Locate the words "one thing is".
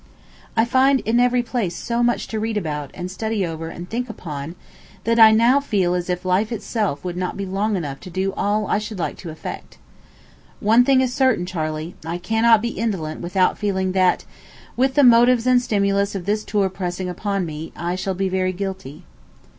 10.59-11.13